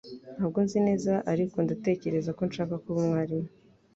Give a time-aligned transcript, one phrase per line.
[0.35, 3.49] Ntabwo nzi neza ariko ndatekereza ko nshaka kuba umwarimu